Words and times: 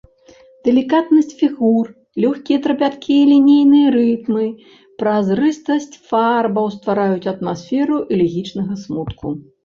Далікатнасць 0.67 1.33
фігур, 1.39 1.89
лёгкія 2.23 2.57
трапяткія 2.65 3.25
лінейныя 3.31 3.91
рытмы, 3.95 4.45
празрыстасць 5.01 5.99
фарбаў 6.13 6.65
ствараюць 6.77 7.29
атмасферу 7.33 7.95
элегічнага 8.17 8.79
смутку. 8.85 9.27